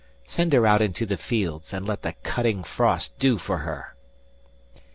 [0.25, 3.93] Send her out into the fields, and let the cutting frost do for her.